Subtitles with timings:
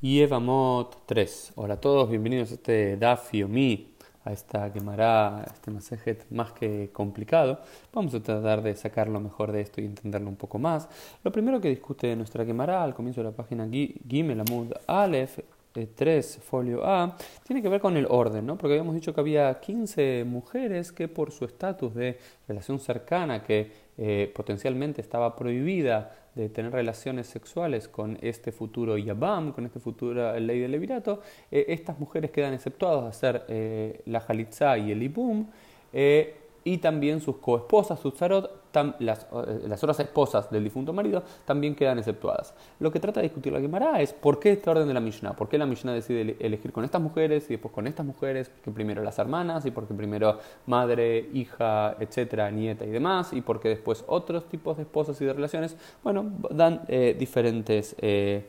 [0.00, 1.54] Yevamot 3.
[1.56, 6.90] Hola a todos, bienvenidos a este Daf Mi, a esta quemará, este masajet más que
[6.92, 7.58] complicado.
[7.92, 10.88] Vamos a tratar de sacar lo mejor de esto y entenderlo un poco más.
[11.24, 15.40] Lo primero que discute nuestra quemará al comienzo de la página Gimel Amud Aleph
[15.72, 17.16] 3, eh, folio A,
[17.46, 18.56] tiene que ver con el orden, ¿no?
[18.56, 23.70] Porque habíamos dicho que había 15 mujeres que por su estatus de relación cercana, que
[23.96, 30.38] eh, potencialmente estaba prohibida de tener relaciones sexuales con este futuro Yabam, con este futuro
[30.38, 35.46] ley del levirato, eh, estas mujeres quedan exceptuadas a hacer la Jalitza y el Ibum
[36.64, 38.50] y también sus coesposas, sus zarot,
[38.98, 42.54] las, eh, las, otras esposas del difunto marido, también quedan exceptuadas.
[42.78, 45.34] Lo que trata de discutir la Gemara es por qué este orden de la Mishnah,
[45.34, 48.70] por qué la Mishnah decide elegir con estas mujeres y después con estas mujeres, que
[48.70, 54.04] primero las hermanas y porque primero madre, hija, etcétera, nieta y demás, y porque después
[54.06, 58.46] otros tipos de esposas y de relaciones, bueno, dan eh, diferentes eh,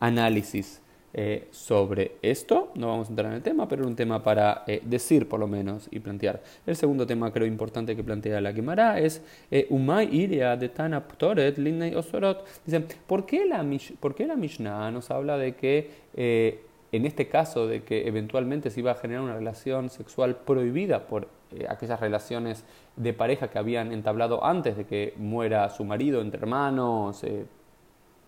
[0.00, 0.81] análisis
[1.14, 2.72] eh, sobre esto.
[2.74, 5.40] No vamos a entrar en el tema, pero es un tema para eh, decir por
[5.40, 6.42] lo menos y plantear.
[6.66, 11.06] El segundo tema creo importante que plantea la Gemara es eh, Umay Iria de Tana
[11.06, 12.46] Ptoret Linnei Osorot.
[12.64, 13.62] Dicen, ¿por qué, la,
[14.00, 18.80] ¿por qué la Mishnah nos habla de que en este caso de que eventualmente se
[18.80, 21.28] iba a generar una relación sexual prohibida por
[21.68, 22.64] aquellas relaciones
[22.96, 27.22] de pareja que habían entablado antes de que muera su marido entre hermanos,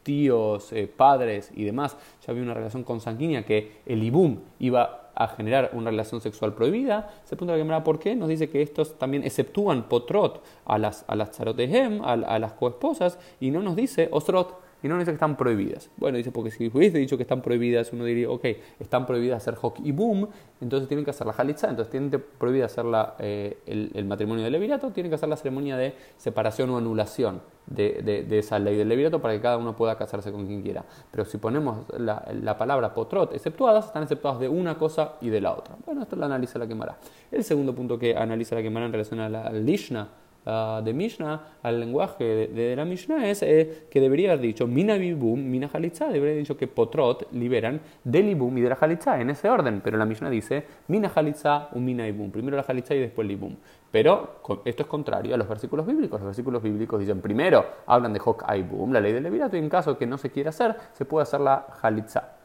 [0.05, 5.29] tíos, eh, padres y demás, ya había una relación consanguínea que el ibum iba a
[5.29, 8.99] generar una relación sexual prohibida, se pregunta la Gemara por qué, nos dice que estos
[8.99, 13.77] también exceptúan potrot a las, a las charotehem, a, a las coesposas, y no nos
[13.77, 15.89] dice osrot, y no dice que están prohibidas.
[15.97, 18.45] Bueno, dice, porque si hubiese dicho que están prohibidas, uno diría, ok,
[18.79, 20.29] están prohibidas hacer hok y boom,
[20.61, 24.53] entonces tienen que hacer la halitza, entonces tienen prohibida hacer la, eh, el, matrimonio del
[24.53, 29.21] levirato, tienen que hacer la ceremonia de separación o anulación de, esa ley del levirato
[29.21, 30.85] para que cada uno pueda casarse con quien quiera.
[31.11, 35.53] Pero si ponemos la, palabra potrot exceptuadas, están exceptuadas de una cosa y de la
[35.53, 35.77] otra.
[35.85, 36.97] Bueno, esto lo analiza la quemará.
[37.31, 40.09] El segundo punto que analiza la quemará en relación a la lishna,
[40.47, 44.97] Ah, de Mishnah al lenguaje de, la Mishnah es eh, que debería haber dicho Mina
[44.97, 49.19] Bibum, Mina Halitza, debería haber dicho que Potrot liberan del Ibum y de la Halitza
[49.19, 52.95] en ese orden, pero la Mishnah dice Mina Halitza, un Mina Ibum, primero la Halitza
[52.95, 53.57] y después el Ibum.
[53.91, 56.21] Pero esto es contrario a los versículos bíblicos.
[56.21, 59.71] Los versículos bíblicos dicen primero hablan de Hok Aibum, la ley del Levirato, y en
[59.71, 62.44] caso que no se quiera hacer, se puede hacer la Halitza.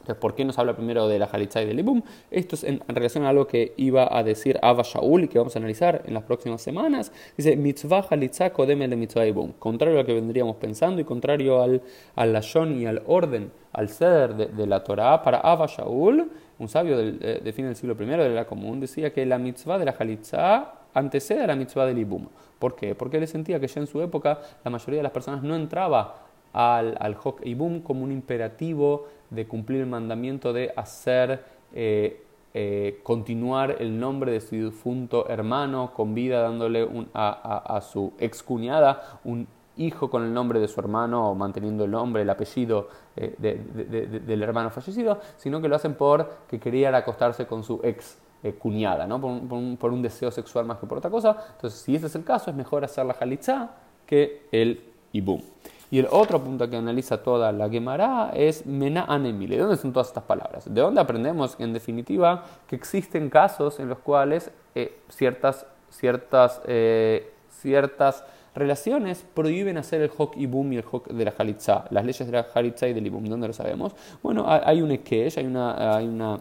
[0.00, 2.02] Entonces, ¿por qué nos habla primero de la Jalitza y del Ibum?
[2.30, 5.54] Esto es en, relación a algo que iba a decir Abba Shaul y que vamos
[5.56, 7.12] a analizar en las próximas semanas.
[7.36, 9.52] Dice, mitzvah Jalitza kodeme de mitzvah Ibum.
[9.58, 11.82] Contrario a lo que vendríamos pensando y contrario al,
[12.16, 16.96] al lashon y al orden, al ceder de, la Torah, para Abba Shaul, un sabio
[16.96, 19.84] del, eh, de fin del siglo I de la común, decía que la mitzvah de
[19.84, 22.26] la Jalitza antecede a la mitzvah del Ibum.
[22.58, 22.94] ¿Por qué?
[22.94, 26.29] Porque él sentía que ya en su época la mayoría de las personas no entraba
[26.52, 32.98] al, al Hok Ibum como un imperativo de cumplir el mandamiento de hacer eh, eh,
[33.04, 39.46] continuar el nombre de su difunto hermano con vida, dándole a, su excuñada un
[39.76, 44.42] hijo con el nombre de su hermano, o manteniendo el nombre, el apellido eh, del
[44.42, 48.18] hermano fallecido, sino que lo hacen por que quería acostarse con su ex
[48.58, 49.20] cuñada, ¿no?
[49.20, 51.36] Por un, por, un, deseo sexual más que por otra cosa.
[51.52, 53.70] Entonces, si ese es el caso, es mejor hacer la jalitza
[54.06, 54.82] que el
[55.12, 55.42] ibum.
[55.90, 59.56] Y el otro punto que analiza toda la Gemara es Mena Anemile.
[59.56, 60.72] ¿De dónde son todas estas palabras?
[60.72, 67.32] ¿De dónde aprendemos, en definitiva, que existen casos en los cuales eh, ciertas, ciertas, eh,
[67.48, 68.24] ciertas
[68.54, 71.86] relaciones prohíben hacer el Hok Ibum y el Hok de la Jalitza?
[71.90, 73.92] Las leyes de la Jalitza y del Ibum, ¿dónde lo sabemos?
[74.22, 76.38] Bueno, hay un Ekesh, hay una,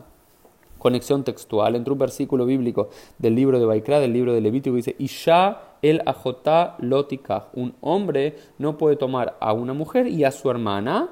[0.78, 4.78] conexión textual entre un versículo bíblico del libro de Baikra, del libro de Levítico, que
[4.78, 7.50] dice, Isha el ajotá lotikah.
[7.54, 11.10] Un hombre no puede tomar a una mujer y a su hermana,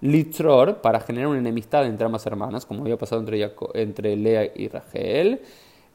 [0.00, 4.68] litror, para generar una enemistad entre ambas hermanas, como había pasado entre, entre Lea y
[4.68, 5.42] Rachel,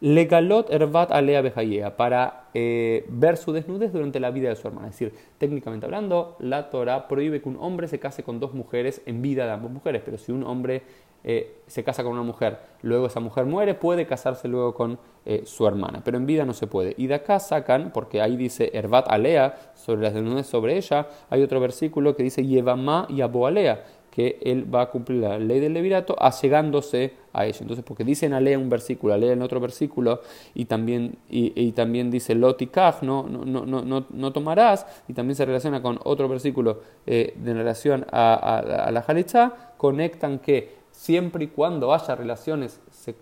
[0.01, 4.88] legalot ervat alea bejayea, para eh, ver su desnudez durante la vida de su hermana.
[4.88, 9.01] Es decir, técnicamente hablando, la Torah prohíbe que un hombre se case con dos mujeres
[9.06, 10.83] en vida de ambas mujeres, pero si un hombre
[11.27, 15.42] eh, se casa con una mujer, luego esa mujer muere, puede casarse luego con eh,
[15.45, 16.94] su hermana, pero en vida no se puede.
[16.98, 21.41] Y de acá sacan, porque ahí dice Erbat Alea, sobre las desnudez sobre ella, hay
[21.41, 23.83] otro versículo que dice Yevamá y Alea,
[24.15, 27.57] que él va a cumplir la ley del levirato allegándose a ella.
[27.59, 30.21] Entonces, porque dice en Alea un versículo, Alea en otro versículo,
[30.53, 35.44] y también, y, también dice Lotikaj, no, no, no, no, no tomarás, y también se
[35.44, 41.94] relaciona con otro versículo eh, de relación a, la Jalitza, conectan que siempre y cuando
[41.94, 43.15] haya relaciones, se,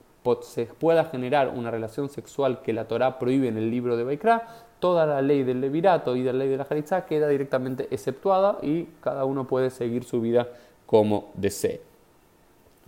[0.80, 4.48] pueda generar una relación sexual que la Torah prohíbe en el libro de Baikra,
[4.80, 8.60] toda la ley del levirato y de la ley de la Jalitza queda directamente exceptuada
[8.62, 10.48] y cada uno puede seguir su vida
[10.94, 11.82] como desee.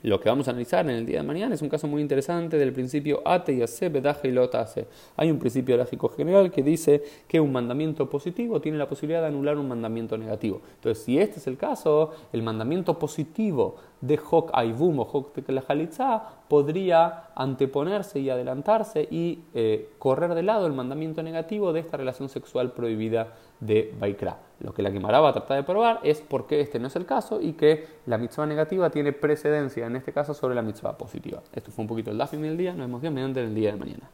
[0.03, 2.55] Lo que vamos a analizar en el día de mañana es un caso muy interesante
[2.55, 4.85] del principio ate y hace, bedaje y lota hace.
[5.17, 9.29] Hay un principio lógico general que dice que un mandamiento positivo tiene la posibilidad de
[9.29, 10.61] anular un mandamiento negativo.
[10.75, 15.31] Entonces, si este es el caso, el mandamiento positivo de Hok Aivum o Hok
[15.67, 21.97] Halitza podría anteponerse y adelantarse y eh, correr de lado el mandamiento negativo de esta
[21.97, 24.37] relación sexual prohibida de Baikra.
[24.59, 26.95] Lo que la Gemara va a tratar de probar es por qué este no es
[26.95, 30.97] el caso y que la mitzvah negativa tiene precedencia en este caso sobre la mitzvah
[30.97, 31.41] positiva.
[31.53, 33.77] Esto fue un poquito el dafim del día, nos vemos bien mediante el día de
[33.77, 34.09] mañana.